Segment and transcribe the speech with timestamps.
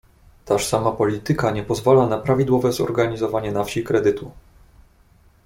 [0.45, 4.31] "Taż sama polityka nie pozwala na prawidłowe zorganizowanie na wsi kredytu."